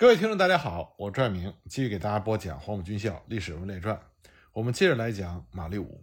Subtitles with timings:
[0.00, 3.94] 各位听众，大家好，我拽明继续给大家播讲《黄埔军校历史人物列传》。
[4.54, 6.02] 我们接着来讲马立武。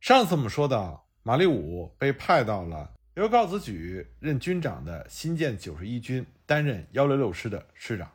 [0.00, 8.10] 上次我们说到，马立武被派到了由高子举任军长的新建九十一军，担任幺六六师的师长。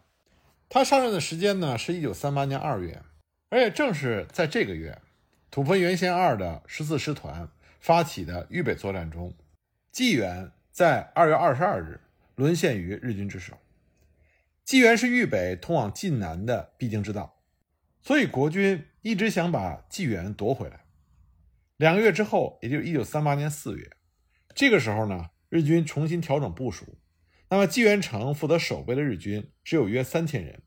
[0.68, 3.02] 他上任的时间呢是一九三八年二月，
[3.48, 5.02] 而且正是在这个月，
[5.50, 7.48] 土肥原先二的十四师团
[7.80, 9.34] 发起的豫北作战中，
[9.94, 12.02] 济源在二月二十二日
[12.36, 13.58] 沦陷于日军之手。
[14.66, 17.44] 济源是豫北通往晋南的必经之道，
[18.02, 20.86] 所以国军一直想把济源夺回来。
[21.78, 23.92] 两个月之后，也就是一九三八年四月，
[24.56, 26.98] 这个时候呢，日军重新调整部署。
[27.52, 30.64] 那么济源城负责守备的日军只有约三千人，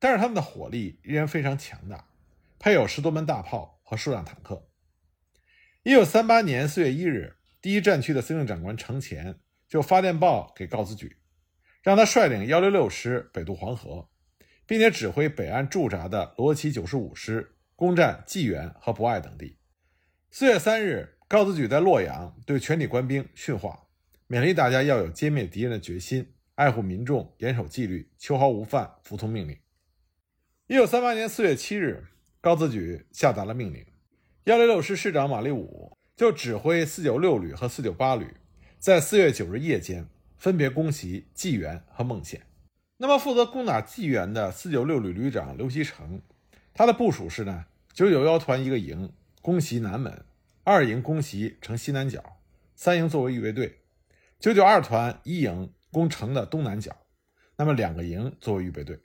[0.00, 2.08] 但是他们的火力依然非常强大，
[2.58, 4.68] 配有十多门大炮和数辆坦克。
[5.84, 11.18] 一九三八年四月一日，第一战区的司令长官程潜就发电报给告子举。
[11.86, 14.08] 让他率领幺六六师北渡黄河，
[14.66, 19.56] 并且指挥北岸驻扎的罗奇九十五师攻占济源和博爱等地。
[20.32, 23.84] 四月三日，高子举在洛阳对全体官兵训话，
[24.28, 29.56] 勉励大家要有歼灭敌人的决心，爱护民众，严守纪律，秋毫无犯，服从命令。
[30.66, 32.08] 一九三八年四月七日，
[32.40, 33.86] 高子举下达了命令，
[34.46, 38.34] 幺六六师师长马立武就指挥四九六旅和四九八旅，
[38.76, 40.08] 在四月九日夜间。
[40.38, 42.42] 分别攻袭济源和孟县。
[42.98, 46.22] 那么，负责攻打济源的四九六旅旅长刘锡成，
[46.72, 49.12] 他的部署是呢：九九幺团一个营
[49.42, 50.24] 攻袭南门，
[50.64, 52.38] 二营攻袭城西南角，
[52.74, 53.68] 三营作为预备队；
[54.38, 56.96] 九九二团一营攻城的东南角，
[57.56, 58.98] 那么两个营作为预备队。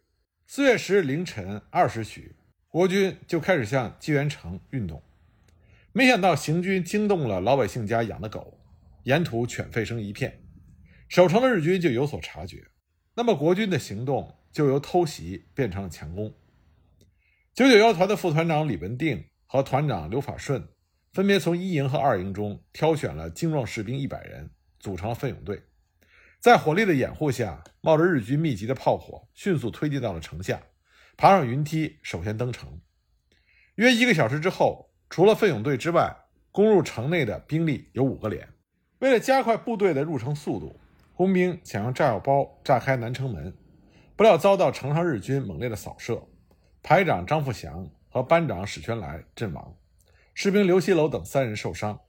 [0.47, 2.35] 四月十日凌晨二时许，
[2.67, 5.01] 国军就开始向济源城运动。
[5.93, 8.57] 没想到行军惊动了老百姓家养的狗，
[9.03, 10.40] 沿途犬吠声一片。
[11.11, 12.65] 守城的日军就有所察觉，
[13.15, 16.33] 那么国军的行动就由偷袭变成了强攻。
[17.53, 20.65] 九九幺团的副团长李文定和团长刘法顺
[21.11, 25.61] 分别从一营和二营中挑选了精壮士兵一百人，组成了奋勇队，
[26.39, 30.63] 在火力的掩护下，冒着日军密集的炮火，迅速推进到了城下，
[31.17, 32.79] 爬上云梯，首先登城。
[33.75, 36.15] 约一个小时之后，除了奋勇队之外，
[36.51, 38.47] 攻入城内的兵力有五个连。
[38.99, 40.79] 为了加快部队的入城速度。
[41.21, 43.55] 工兵想用炸药包炸开南城门，
[44.15, 46.27] 不料遭到城上日军猛烈的扫射，
[46.81, 49.77] 排长张富祥和班长史全来阵亡，
[50.33, 51.99] 士兵刘锡楼等三人受伤。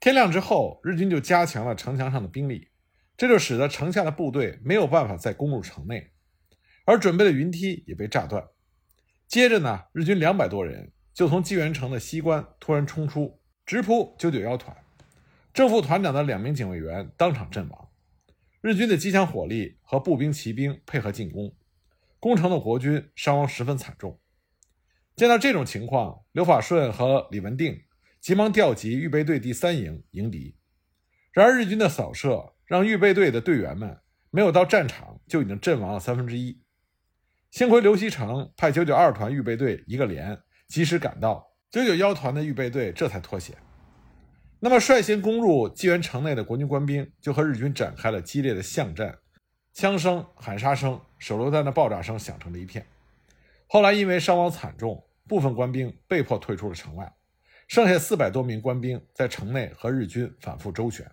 [0.00, 2.70] 天亮之后，日军就加强了城墙上的兵力，
[3.16, 6.10] 这就使得城下的部队没有办法再攻入城内，
[6.86, 8.44] 而准备的云梯也被炸断。
[9.28, 14.76] 接着呢，日军两百多人就从济源城的西关突然冲出，直扑九九幺团，
[15.54, 17.87] 正副团长的两名警卫员当场阵亡。
[18.60, 21.54] 日军的机枪火力和步兵骑兵配合进攻，
[22.18, 24.18] 攻城的国军伤亡十分惨重。
[25.14, 27.80] 见到这种情况，刘法顺和李文定
[28.20, 30.56] 急忙调集预备队第三营迎敌。
[31.32, 36.60] 然而日军的扫射让预备队的队员们没有到战场就已经阵亡了三分之一。
[37.52, 40.36] 幸亏刘锡成派九九二团预备队一个连
[40.66, 43.56] 及时赶到，九九幺团的预备队这才脱险。
[44.60, 49.16] 那么，率先攻入济源城内的国军官兵就和日军展开了激烈的巷战，
[49.72, 52.84] 枪声、喊杀声、手榴弹的爆炸声响成了一片。
[53.68, 57.14] 后来因为伤亡惨重，部分官兵被迫退出了城外，
[57.68, 61.08] 剩下四百多名官兵在城内和日军反复周旋，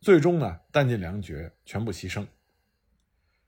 [0.00, 2.26] 最终呢弹尽粮绝，全部牺牲。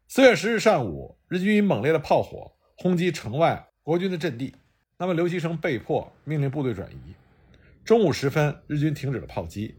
[0.07, 4.55] 四月十日上午，日军以猛烈的炮火轰击城外国军的阵地，
[4.97, 7.15] 那么刘其成被迫命令部队转移。
[7.85, 9.77] 中午时分，日军停止了炮击。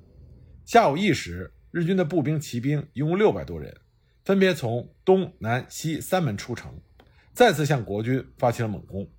[0.65, 3.73] 下午一时，日军的步兵、骑兵一共六百多人，
[4.25, 6.81] 分别从东南西三门出城，
[7.33, 9.09] 再次向国军发起了猛攻。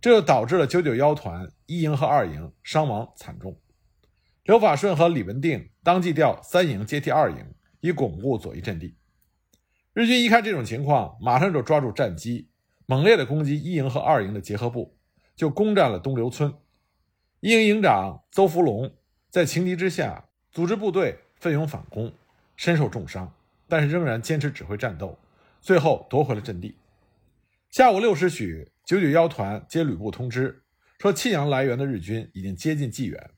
[0.00, 3.58] 这就导致了九九幺团一营和二营伤亡惨重。
[4.42, 8.96] 刘法顺和李文定当即调三营接替二营，以巩固左翼阵地。
[9.92, 12.48] 日军一看这种情况，马上就抓住战机，
[12.86, 14.98] 猛烈的攻击一营和二营的结合部，
[15.36, 16.52] 就攻占了东流村。
[17.44, 18.90] 一营营长邹福龙
[19.28, 22.10] 在情急之下组织部队奋勇反攻，
[22.56, 23.30] 身受重伤，
[23.68, 25.18] 但是仍然坚持指挥战斗，
[25.60, 26.78] 最后夺回了阵地。
[27.70, 30.62] 下午六时许，九九幺团接旅部通知
[30.98, 33.30] 说，沁阳来源的日军已经接近济源，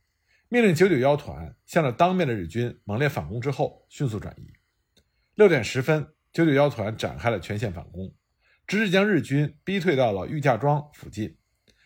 [0.49, 4.47] 命令九九幺团向着当面的日军猛烈反攻之后迅速转移。
[5.35, 8.15] 六点十分，九九幺团展开了全线反攻，
[8.69, 11.37] 直至将日军逼退到了玉架庄附近。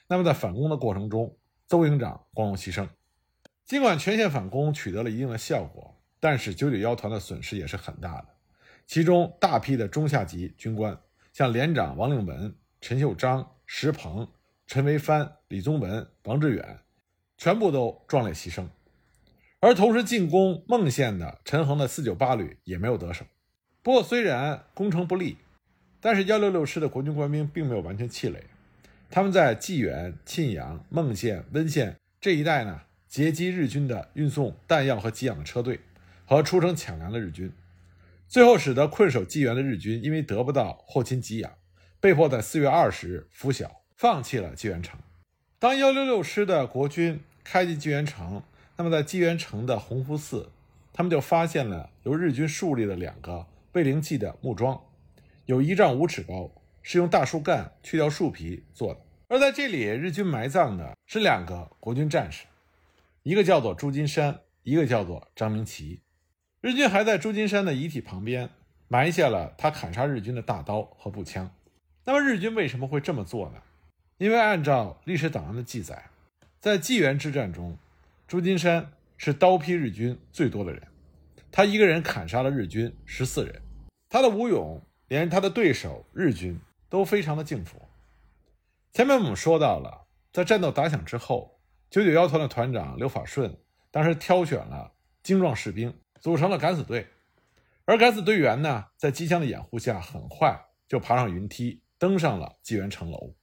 [0.06, 1.38] 那么在反攻的过程中，
[1.70, 2.88] 邹营长光荣牺牲。
[3.64, 8.26] 尽管全线反攻取得了一定的效果，但是九九幺团的损失也是很大的。
[8.88, 10.98] 其中大批的中下级军官
[11.32, 14.26] 像连长王令文、陈秀章、石鹏、
[14.66, 16.80] 陈维藩、李宗文、王志远，
[17.38, 18.66] 全部都壮烈牺牲。
[19.60, 23.24] 而同时进攻孟县的陈恒的四九八旅也没有得手。
[23.80, 25.36] 不过，虽然攻城不利，
[26.00, 28.42] 但是幺六六师的国军官兵并没有完全气馁。
[29.10, 35.80] 他们在济源、沁阳、孟县、温县这一带呢，截击日军的运送弹药和给养的车队，
[36.24, 37.52] 和出城抢粮的日军，
[38.28, 41.52] 最后使得困守济源的日军因为得不到后勤给养，
[41.98, 44.98] 被迫在四月二十日拂晓，放弃了济源城。
[45.58, 48.42] 当幺六六师的国军开进济源城。
[48.76, 50.48] 那么，在济源城的洪福寺，
[50.90, 54.80] 他们就发现了由日军树立的两个卫灵祭的木桩，
[55.44, 56.50] 有一丈五尺高，
[56.82, 59.00] 是用大树干去掉树皮做的。
[59.28, 62.46] 而在这里，日军埋葬的是两个国军战士，
[63.22, 66.00] 一个叫做朱金山，一个叫做张明奇。
[66.60, 68.50] 日军还在朱金山的遗体旁边
[68.88, 71.50] 埋下了他砍杀日军的大刀和步枪。
[72.04, 73.62] 那么，日军为什么会这么做呢？
[74.18, 76.10] 因为按照历史档案的记载，
[76.60, 77.78] 在济源之战中。
[78.26, 80.82] 朱金山是刀劈日军最多的人，
[81.50, 83.60] 他一个人砍杀了日军十四人。
[84.08, 86.60] 他的武勇，连他的对手日军
[86.90, 87.80] 都非常的敬服。
[88.92, 91.58] 前面我们说到了，在战斗打响之后，
[91.88, 93.56] 九九幺团的团长刘法顺
[93.90, 94.92] 当时挑选了
[95.22, 97.06] 精壮士兵，组成了敢死队。
[97.86, 103.34] 而敢死队员呢，在机枪的掩护下，很快就爬上云梯，登上了机缘城楼。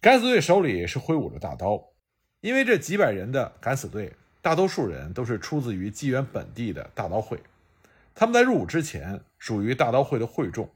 [0.00, 1.88] 敢死队手里是挥舞着大刀。
[2.40, 7.40] 因为这几百人的敢死队，大多数人都是出自于机缘本地的大刀会，
[8.16, 10.68] 他们在入伍之前属于大刀会的会众，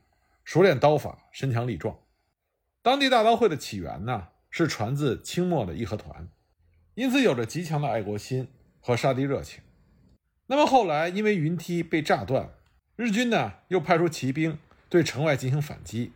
[0.47, 1.99] 熟练刀法，身强力壮。
[2.81, 6.29] 当地大刀会的起源呢，是传自清末的义和团，
[6.95, 8.47] 因此有着极强的爱国心
[8.81, 9.61] 和杀敌热情。
[10.47, 12.51] 那么后来因为云梯被炸断，
[12.95, 14.57] 日军呢又派出骑兵
[14.89, 16.13] 对城外进行反击，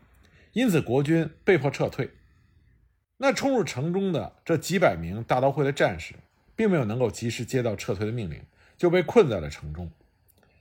[0.53, 2.13] 因此国军被迫撤退。
[3.17, 6.15] 那冲入城中的这几百名大刀会的战士，
[6.55, 8.41] 并没有能够及时接到撤退的命令，
[8.77, 9.91] 就被困在了城中。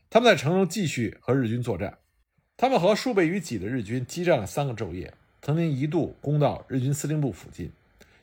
[0.10, 2.00] 他们在城中继续和日军作战，
[2.62, 7.72] 他们和数倍于己的日军激战了三个昼夜，曾经一度攻到日军司令部附近，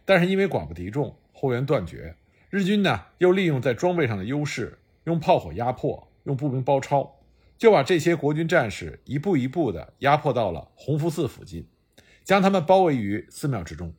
[0.05, 2.15] 但是因为寡不敌众，后援断绝，
[2.51, 7.15] 日军呢又利用在装备上的优势，用炮火压迫，用步兵包抄，
[7.57, 11.67] 就把这些国军战士一步一步地压迫到了弘福寺附近，
[12.23, 13.95] 将他们包围于寺庙之中。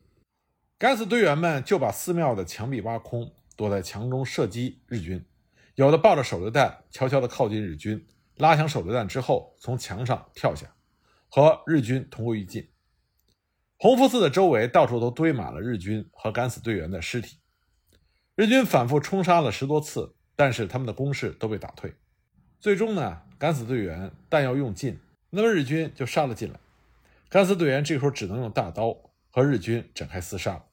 [0.78, 5.24] 敢死队员们就把寺庙的墙壁挖空，躲在墙中射击日军。
[5.74, 8.06] 有的抱着手榴弹，悄悄地靠近日军，
[8.38, 10.74] 拉响手榴弹之后，从墙上跳下，
[11.28, 12.68] 和日军同归于尽。
[13.76, 17.38] 红福寺的周围到处都堆满了日军和敢死队员的尸体。
[18.34, 21.94] 日军反复冲杀了十多次，但是他们的攻势都被打退。
[22.60, 24.98] 最终呢，敢死队员弹药用尽，
[25.30, 26.58] 那么日军就杀了进来。
[27.28, 28.96] 敢死队员这时候只能用大刀
[29.30, 30.64] 和日军展开厮杀。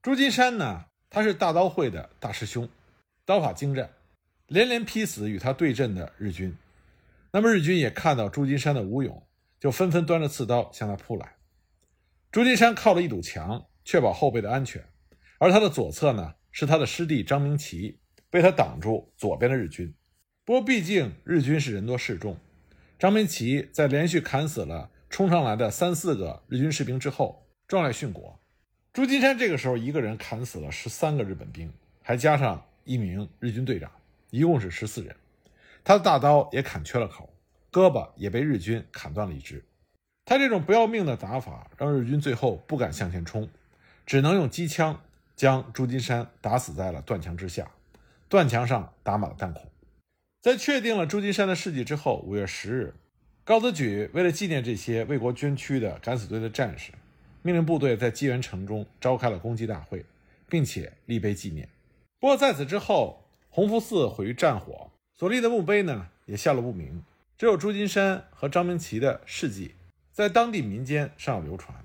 [0.00, 0.86] 朱金山呢？
[1.10, 2.68] 他是大刀会的大师兄，
[3.24, 3.88] 刀法精湛，
[4.48, 6.56] 连连劈死与他对阵的日军。
[7.34, 9.26] 那么日军也看到朱金山的武勇，
[9.58, 11.34] 就纷纷端着刺刀向他扑来。
[12.30, 14.84] 朱金山靠了一堵墙，确保后背的安全，
[15.38, 17.98] 而他的左侧呢，是他的师弟张明奇，
[18.30, 19.92] 被他挡住左边的日军。
[20.44, 22.38] 不过毕竟日军是人多势众，
[23.00, 28.38] 张明奇在连续砍死了冲上来的三四个日军士兵之后，壮烈殉国。
[28.92, 31.68] 朱金山这个时候一个人砍死了十三个日本兵，
[32.00, 33.90] 还加上一名日军队长，
[34.30, 35.16] 一共是十四人。
[35.86, 37.28] 他的大刀也砍缺了口，
[37.74, 39.64] 胳膊也被日军砍断了一只。
[40.24, 43.48] 他这种不要命的打法，让日军最后不敢向前冲，
[44.06, 45.00] 只能用机枪
[45.34, 47.68] 将朱金山打死在了断墙之下。
[48.28, 49.68] 断墙上打满了弹孔。
[50.40, 52.94] 在确定了朱金山的事迹之后，五月十日，
[53.42, 56.92] 高则举为了纪念这些为国捐躯的敢死队的战士。
[57.42, 60.06] 命令部队在济源城中召开了公祭大会，
[60.48, 61.68] 并且立碑纪念。
[62.20, 67.02] 不过在此之后，弘福寺毁于战火，所立的墓碑呢也下落不明。
[67.44, 69.74] 只有朱金山和张明奇的事迹
[70.10, 71.76] 在当地民间尚有流传。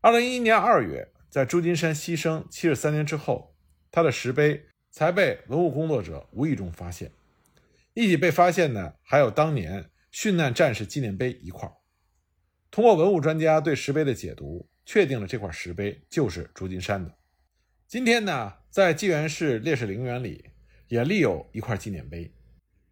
[0.00, 3.54] 二零一一年二月，在朱金山牺牲七十三年之后，
[3.90, 7.12] 他的石碑才被文物工作者无意中发现。
[7.92, 11.70] 一起被发现的还有当年殉难战士纪念碑一块。
[12.70, 17.14] 通过文物专家对石碑的解读，确定了这块石碑就是朱金山的。
[17.86, 20.46] 今天呢，在济源市烈士陵园里
[20.88, 22.32] 也立有一块纪念碑，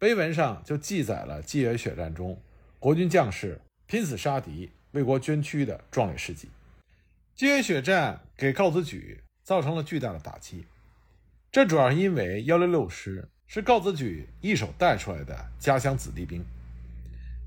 [0.01, 2.35] 碑文上就记载了济源血战中
[2.79, 6.49] 国军将士拼死杀敌、为国捐躯的壮烈事迹。
[7.35, 10.65] 济源血战给告子举造成了巨大的打击，
[11.51, 16.43] 这主要是因为幺六六师是告子举一手带出来的家乡子弟兵。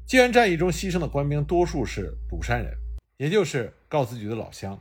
[0.06, 2.72] 济源战役中牺牲的官兵多数是鲁山人，
[3.16, 4.80] 也就是高子举的老乡。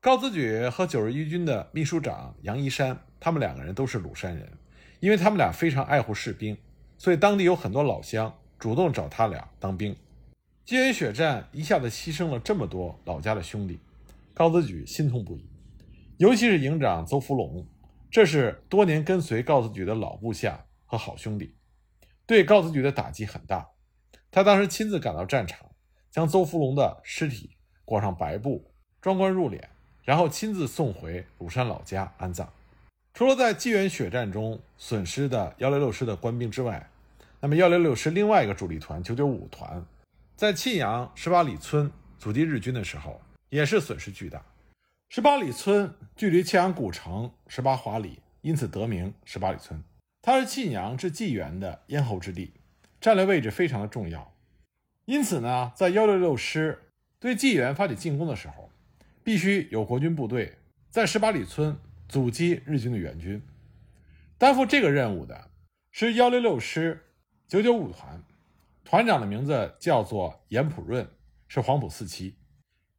[0.00, 4.50] 高子举和九十一军的秘书长杨一山，他们两个人都是鲁山人，
[5.00, 6.56] 因为他们俩非常爱护士兵，
[6.98, 9.94] 所以当地有很多老乡主动找他俩当兵。
[10.64, 13.78] 金源血战一下子牺牲了这么多老家的兄弟，
[14.34, 15.44] 高子举心痛不已，
[16.16, 17.64] 尤其是营长邹福龙，
[18.10, 21.54] 这是多年跟随高子举的老部下和好兄弟，
[22.26, 23.68] 对高子举的打击很大。
[24.30, 25.70] 他当时亲自赶到战场，
[26.10, 27.50] 将邹福龙的尸体
[27.84, 29.62] 裹上白布，装棺入殓，
[30.02, 32.52] 然后亲自送回鲁山老家安葬。
[33.16, 36.86] 除了在济源血战中损失的幺六六师的官兵之外，
[37.40, 39.82] 那么幺六六师另外一个主力团九九五团，
[40.36, 43.18] 在沁阳十八里村阻击日军的时候，
[43.48, 44.44] 也是损失巨大。
[45.08, 49.82] 十八里村距离沁阳古城十八华里，因此得名十八里村。
[50.20, 52.52] 它是沁阳至济源的咽喉之地。
[53.00, 54.30] 战略位置非常的重要，
[55.06, 56.82] 因此呢，在幺六六师
[57.18, 58.70] 对济源发起进攻的时候，
[59.24, 60.58] 必须有国军部队
[60.90, 61.78] 在十八里村
[62.08, 63.42] 阻击日军的援军。
[64.38, 65.50] 担负这个任务的
[65.90, 67.12] 是幺六六师
[67.48, 68.22] 九九五团，
[68.84, 71.08] 团长的名字叫做严普润，
[71.48, 72.36] 是黄埔四期。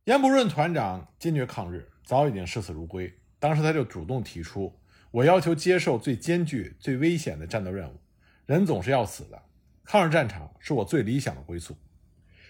[0.06, 3.14] 严普润团长坚决抗日，早已经视死如归。
[3.40, 4.74] 当时他就主动提出
[5.12, 8.00] ：“我要求接受最艰巨、最危险的战斗任务，
[8.46, 9.44] 人总是要死的。”
[9.84, 11.78] 抗日战场是我最理想的归宿，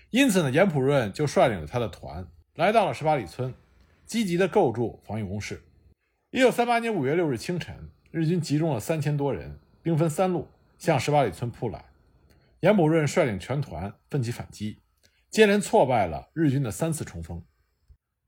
[0.09, 3.53] 因此呢，严普润就率领着他的团来到了十八里村，
[4.05, 5.61] 积极的构筑防御工事。
[6.37, 11.85] 一九三八年五月六日清晨，日军集中了三千多人，兵分三路向十八里村扑来。
[12.59, 14.77] 严普润率领全团奋起反击，
[15.31, 17.43] 接连挫败了日军的三次冲锋。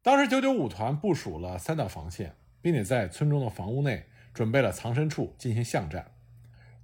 [0.01, 6.11] 当时九九五团部署了三道防线，并且在村中的房屋内准备了藏身处进行巷战。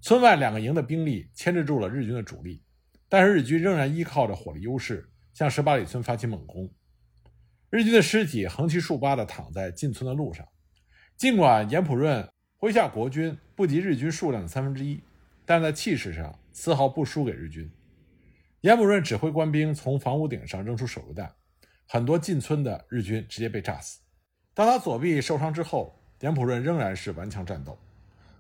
[0.01, 2.61] 村外两个营的兵力牵制住了日军的主力，
[3.09, 6.69] 但是日军仍然依靠着火力优势向十八里村发起猛攻。
[7.71, 10.47] 日军的尸体横七竖八地躺在进村的路上。
[11.17, 12.29] 尽管严普润
[12.59, 15.01] 麾下国军不及日军数量的三分之一，
[15.45, 17.69] 但在气势上丝毫不输给日军。
[18.61, 21.33] 严普润指挥官兵从房屋顶上扔出手榴弹，
[21.87, 24.01] 很多进村的日军直接被炸死。
[24.53, 27.77] 当他左臂受伤之后，严普润仍然是顽强战斗。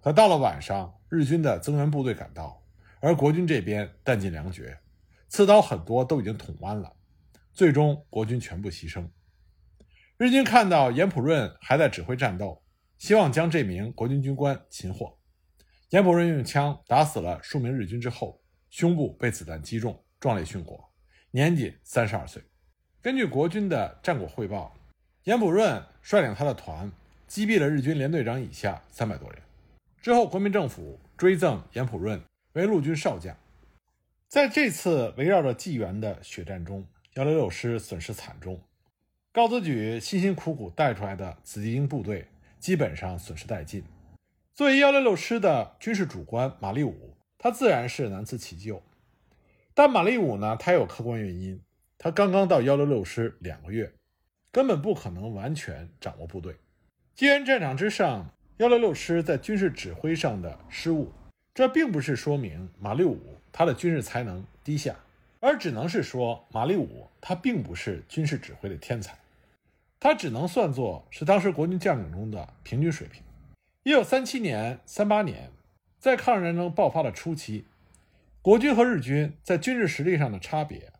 [0.01, 0.93] 可到了晚上。
[1.07, 2.61] 日军的增援部队赶到，
[2.99, 4.77] 而国军这边弹尽粮绝，
[5.29, 6.91] 刺刀很多都已经捅弯了，
[7.53, 9.07] 最终国军全部牺牲。
[10.17, 12.61] 日军看到严普润还在指挥战斗，
[12.97, 15.17] 希望将这名国军军官擒获。
[15.89, 20.91] 严普润用枪打死了数名日军之后，胸部被子弹击中，壮烈殉国，
[21.31, 22.41] 年仅三十二岁。
[23.01, 24.75] 根据国军的战果汇报，
[25.25, 26.91] 严普润率领他的团
[27.27, 29.39] 击毙了日军连队长以下三百多人。
[30.01, 32.21] 之后，国民政府追赠严普润
[32.53, 33.35] 为陆军少将。
[34.27, 38.59] 在这次围绕着济源的血战中，幺六六师损失惨重，
[39.31, 42.27] 高子举辛辛苦苦带出来的子弟兵部队
[42.59, 43.83] 基本上损失殆尽。
[44.53, 48.81] 作为幺六六师的军事主官马立武，他自然是难辞其咎。
[49.73, 51.61] 但马立武呢，他有客观原因，
[51.97, 53.93] 他刚刚到幺六六师两个月，
[54.51, 56.55] 根本不可能完全掌握部队。
[57.13, 58.31] 既然战场之上。
[58.59, 61.11] 幺六六师在军事指挥上的失误，
[61.53, 63.19] 这并不是说明马立武
[63.51, 64.95] 他的军事才能低下，
[65.41, 69.19] 而只能是说马立武他并不是军事指挥的天才，
[69.99, 73.23] 他只能算作是当时国军将领中的平均水平。
[73.83, 75.51] 一九三七年、三八年，
[75.99, 77.65] 在抗日战争爆发的初期，
[78.41, 80.91] 国军和日军在军事实力上的差别，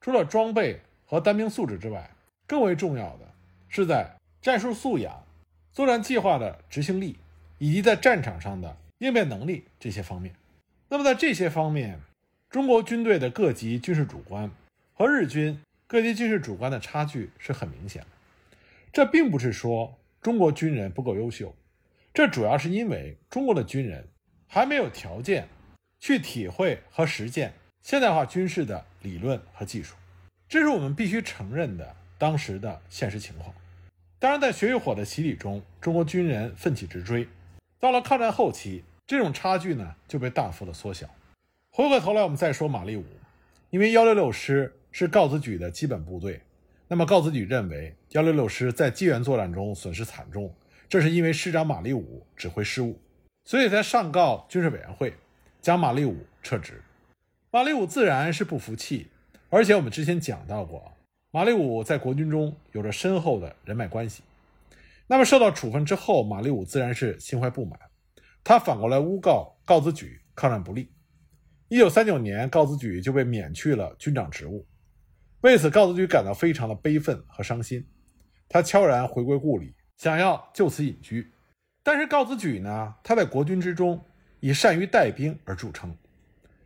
[0.00, 2.10] 除了装备和单兵素质之外，
[2.46, 3.32] 更为重要的
[3.68, 5.24] 是在战术素养。
[5.72, 7.16] 作战计划的执行力，
[7.58, 10.32] 以及在战场上的应变能力这些方面，
[10.88, 11.98] 那么在这些方面，
[12.48, 14.48] 中国军队的各级军事主官
[14.92, 18.08] 和日军各级军事主官的差距是很明显的。
[18.94, 21.52] 这并不是说中国军人不够优秀，
[22.12, 24.06] 这主要是因为中国的军人
[24.46, 25.48] 还没有条件
[25.98, 29.96] 去体会和实践现代化军事的理论和技术，
[30.48, 33.52] 这是我们必须承认的当时的现实情况。
[34.20, 37.26] 当然，在血与火的洗礼中，中国军人奋起直追。
[37.80, 41.08] 到了抗战后期，这种差距呢就被大幅的缩小。
[41.70, 43.04] 回过头来，我们再说马立武，
[43.70, 46.40] 因为幺六六师是告子举的基本部队，
[46.86, 50.54] 那么告子举认为幺六六师在济源作战中损失惨重，
[50.88, 53.00] 这是因为师长马立武指挥失误，
[53.44, 55.14] 所以才上告军事委员会，
[55.62, 56.82] 将马立武撤职。
[57.50, 59.08] 马立武自然是不服气，
[59.48, 60.92] 而且我们之前讲到过。
[61.30, 64.22] 马立武在国军中有着深厚的人脉关系，
[65.06, 67.80] 那么受到处分之后，马立武自然是心怀不满，
[68.44, 70.92] 他反过来诬告告子举抗战不力。
[71.68, 74.66] 一九三九年，高子举就被免去了军长职务。
[75.44, 77.86] 为此，高子举感到非常的悲愤和伤心。
[78.48, 81.34] 他悄然回归故里，想要就此隐居。
[81.82, 84.02] 但是高子举呢，他在国军之中
[84.40, 85.94] 以善于带兵而著称。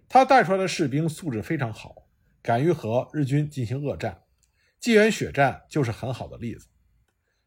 [0.09, 2.07] 他带出来的士兵素质非常好，
[2.41, 4.17] 敢于和日军进行恶战。
[4.79, 6.69] 济源血战就是很好的例子。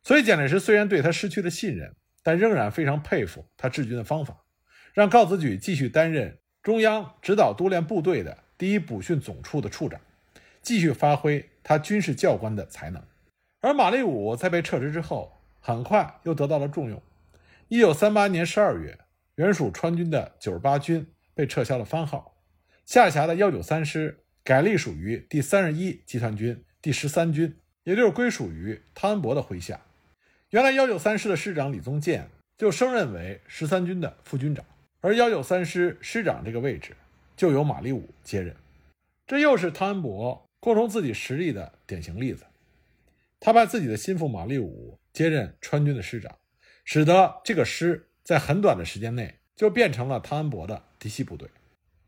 [0.03, 4.43] 所以蒋介石虽然对他失去了信任，但仍然非常佩服他治军的方法，
[4.93, 9.97] 让高子举继续担任中央指导督练部队的第一补训总处的处长。
[10.61, 13.03] 继续发挥他军事教官的才能，
[13.61, 17.01] 而马立武在被撤职之后，很快又得到了重用。
[17.67, 18.99] 一九三八年十二月，
[19.35, 22.35] 原属川军的九十八军被撤销了番号，
[22.85, 29.81] 下辖的幺九三师改隶属于第三十一集团军第十三军，也就是归属于汤恩伯的麾下。
[30.51, 34.65] 原来幺九三师的师长李宗建就升任为十三军的副军长，
[34.99, 36.95] 而幺九三师师长这个位置
[37.35, 38.55] 就由马立武接任。
[39.25, 40.45] 这又是汤恩伯。
[40.61, 42.45] 扩充自己实力的典型例子，
[43.39, 46.37] 他派自己的心腹马立武接任川军的师长，
[46.85, 51.49] 使得这个师在很短的时间内就变成了汤恩伯的嫡系部队。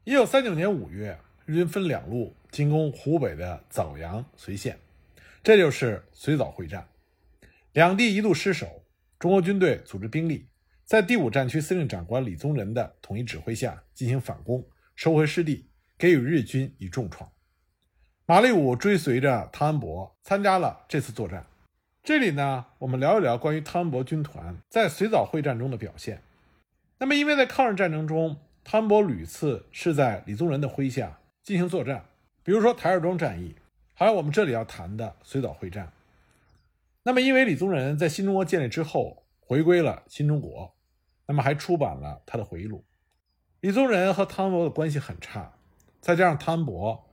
[0.03, 1.17] 一九三九年五月，
[1.48, 4.77] 日军分两路进攻湖北的枣阳、随县，
[5.41, 6.88] 这就是随枣会战。
[7.72, 8.86] 两地一度失守，
[9.17, 10.45] 中国军队组织兵力，
[10.86, 14.63] 在第五战区司令长官李宗仁的统一指挥下进行反攻，
[14.95, 15.67] 收回失地，
[15.98, 17.33] 给予日军以重创。
[18.25, 21.46] 马立武追随着汤恩伯参加了这次作战。
[22.01, 26.22] 这里呢，我们聊一聊关于汤恩伯军团在随枣会战中的表现。
[27.00, 32.06] 那么，因为在抗日战争中，汤恩伯屡次是在李宗仁的麾下进行作战，
[32.44, 33.56] 比如说台儿庄战役，
[33.94, 35.92] 还有我们这里要谈的随枣会战。
[37.03, 40.74] 那么，因为李宗仁在新中国建立之后回归了新中国，
[41.27, 42.86] 那么还出版了他的回忆录。
[43.60, 45.51] 李宗仁和汤恩伯的关系很差，
[46.00, 47.10] 再加上汤恩伯。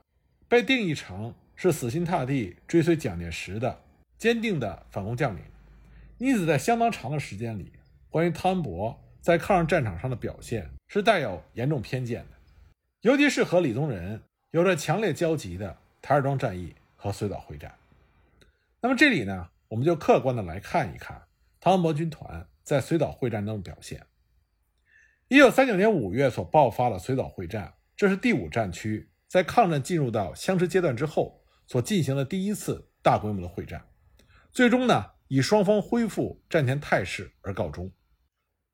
[0.51, 3.83] 被定义成是死心塌地追随蒋介石的
[4.17, 5.41] 坚定的反攻将领，
[6.17, 7.71] 因此在相当长的时间里，
[8.09, 12.31] 关于汤恩伯在抗日战场上的表现是带有严重偏见的，
[12.99, 17.73] 尤其是和李宗仁有着强烈交集的台儿庄战役和绥岛会战。
[18.81, 21.21] 那么这里呢，我们就客观的来看一看
[21.61, 24.05] 汤恩伯军团在绥岛会战中的表现。
[25.29, 29.07] 一九三九年五月所爆发的绥岛会战，这是第五战区。
[29.31, 33.81] 在抗战进入到相持阶段之后，所进行的第一次大规模的会战，
[34.51, 37.89] 最终呢以双方恢复战前态势而告终。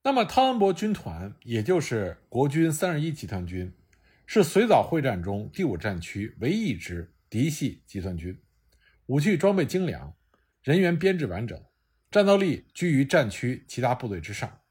[0.02, 3.72] 那么汤恩伯军团，也就是国军三十一集团军，
[4.26, 8.41] 是随枣会战中第五战区唯一一支嫡系集团军，
[9.06, 10.12] 武器装备精良，
[10.63, 11.63] 人员编制完整，
[12.10, 14.62] 战斗力居于战区其他部队之上。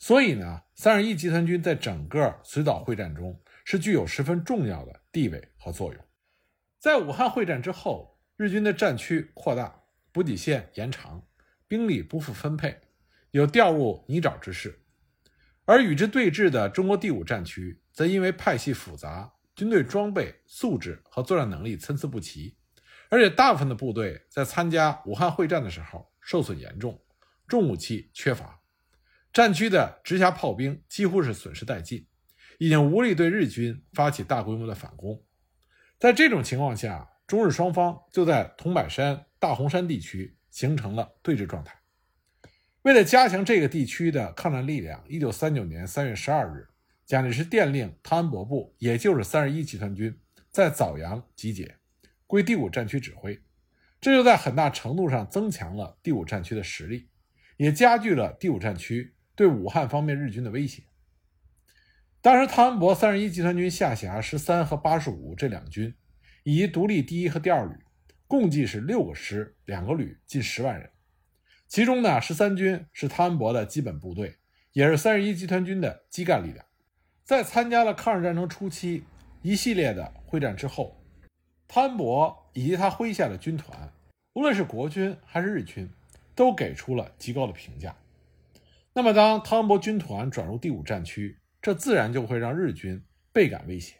[0.00, 3.40] 所以呢，三十一集团军在整个随枣会战中。
[3.68, 6.00] 是具有十分重要的地位和作用。
[6.78, 11.26] 在武汉会战之后，日军的战区扩大，补给线延长，
[11.66, 12.80] 兵力不复分配，
[13.32, 14.84] 有掉入泥沼之势。
[15.64, 22.56] 而与之对峙的中国第五战区，则因为派系复杂，军队装备、素质和作战能力参差不齐，
[23.10, 27.02] 而且大部分的部队在参加武汉会战的时候受损严重，
[27.48, 28.60] 重武器缺乏，
[29.32, 32.06] 战区的直辖炮兵几乎是损失殆尽。
[32.58, 35.22] 已经无力对日军发起大规模的反攻，
[35.98, 41.74] 在这种情况下，中日双方就在桐柏山、大洪山地区形成了对峙状态。
[42.82, 46.68] 为了加强这个地区的抗战力量，一九三九年三月十二日，
[47.04, 50.16] 蒋介石电令汤恩伯部，也就是三十一集团军，
[50.50, 51.76] 在枣阳集结，
[52.26, 53.42] 归第五战区指挥。
[54.00, 57.08] 这就在很大程度上增强了第五战区的实力，
[57.56, 60.84] 也加剧了第五战区对武汉方面日军的威胁。
[62.26, 65.94] 当时，汤恩伯三十一集团军下辖十三和八十五这两军，
[66.42, 67.76] 以及独立第一和第二旅，
[68.26, 70.90] 共计是六个师、两个旅，近十万人。
[71.68, 74.38] 其中呢，十三军是汤恩伯的基本部队，
[74.72, 76.66] 也是三十一集团军的基干力量。
[77.22, 79.04] 在参加了抗日战争初期
[79.42, 81.00] 一系列的会战之后，
[81.68, 83.92] 汤恩伯以及他麾下的军团，
[84.32, 85.88] 无论是国军还是日军，
[86.34, 87.94] 都给出了极高的评价。
[88.94, 93.96] 那么，当汤恩伯军团转入第五战区，这自然就会让日军倍感威胁，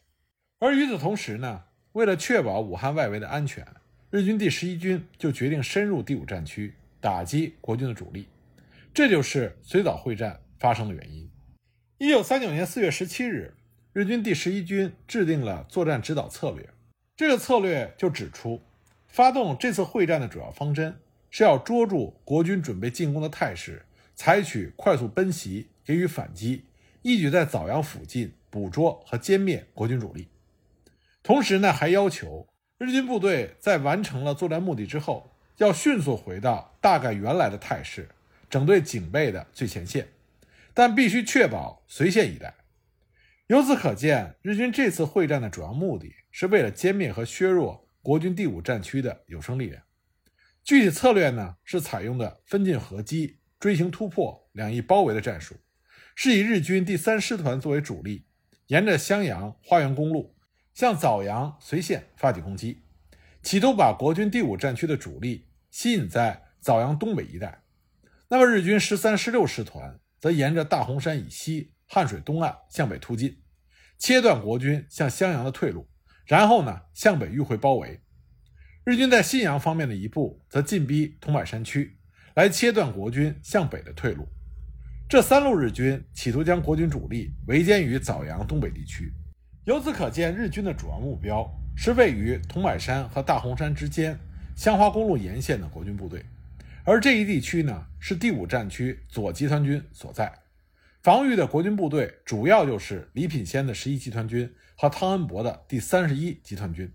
[0.59, 3.67] 而与此同时呢，为了确保武汉外围的安全，
[4.11, 8.29] 日军第十一军就决定深入第五战区，打击国军的主力。
[8.95, 11.31] 这就是随枣会战发生的原因。
[11.99, 13.55] 一九三九年四月十七日，
[13.93, 16.69] 日军第十一军制定了作战指导策略，
[17.17, 18.63] 这个策略就指出，
[19.09, 20.95] 发动这次会战的主要方针
[21.31, 26.65] 是要捉住国军准备进攻的态势，采取快速奔袭，给予反击。
[27.07, 30.27] 一举在枣阳附近捕捉和歼灭国军主力，
[31.23, 38.09] 同时呢，还要求日军部队在完成了作战目的之后，要迅速回到大概原来的态势，
[38.51, 40.09] 整队警备的最前线，
[40.75, 42.53] 但必须确保随县一带。
[43.47, 49.81] 由此可见，日军这次会战的主要目的是为了歼灭和削弱国军第五战区的有生力量。
[50.65, 55.55] 具体策略呢，是采用的分进合击、锥形突破、两翼包围的战术，
[56.17, 58.25] 是以日军第三师团作为主力，
[58.67, 60.35] 沿着襄阳花园公路。
[60.73, 62.83] 向枣阳、随县发起攻击，
[63.43, 67.63] 企图把国军第五战区的主力吸引在枣阳东北一带。
[68.29, 73.39] 那么日军十三、十六师团则沿着大洪山以西、汉水东岸向北突进，
[73.97, 75.89] 切断国军向襄阳的退路，
[76.27, 78.03] 然后呢向北迂回包围。
[78.85, 81.99] 日军在信阳方面的一部则进逼桐柏山区，
[82.35, 84.29] 来切断国军向北的退路。
[85.09, 89.13] 这三路日军企图将国军主力围歼于枣阳东北地区。
[89.65, 94.19] 由此可见，日军的主要目标是位于桐柏山和大洪山之间
[94.57, 96.25] 襄华公路沿线的国军部队，
[96.83, 100.33] 而这一地区呢是第五战区左集团军所在，
[101.05, 106.93] 防御的国军部队主要就是李品仙的十一集团军和汤恩伯的第三十一集团军。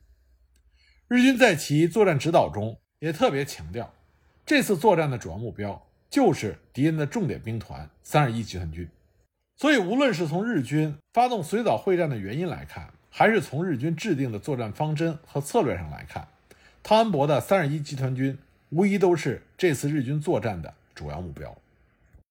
[1.08, 3.94] 日军在其作战指导中也特别强调，
[4.46, 8.88] 这次作战的主要目标就是敌人的重点兵团三十一集团军。
[9.56, 16.28] 所以，无论是从日军发动随枣会战的原因来看，还是从日军制定的作战方针和策略上来看，
[16.84, 18.38] 汤恩伯的三十一集团军
[18.70, 21.56] 无疑都是这次日军作战的主要目标。